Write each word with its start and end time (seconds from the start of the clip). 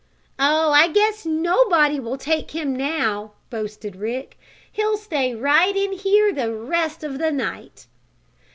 "Oh, 0.39 0.71
I 0.71 0.87
guess 0.87 1.27
nobody 1.27 1.99
will 1.99 2.17
take 2.17 2.49
him 2.49 2.75
now!" 2.75 3.33
boasted 3.51 3.95
Rick. 3.95 4.39
"He'll 4.71 4.97
stay 4.97 5.35
right 5.35 5.75
in 5.77 5.91
here 5.91 6.33
the 6.33 6.51
rest 6.51 7.03
of 7.03 7.19
the 7.19 7.31
night." 7.31 7.85